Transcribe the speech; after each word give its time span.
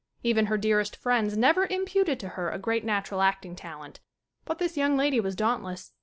Even 0.23 0.47
her 0.47 0.57
dearest 0.57 0.95
friends 0.95 1.37
never 1.37 1.67
imputed 1.67 2.19
to 2.21 2.29
her 2.29 2.49
a 2.49 2.57
great 2.57 2.83
natural 2.83 3.21
acting 3.21 3.55
talent. 3.55 3.99
But 4.45 4.57
this 4.57 4.75
young 4.75 4.97
lady 4.97 5.19
was 5.19 5.35
dauntless. 5.35 5.93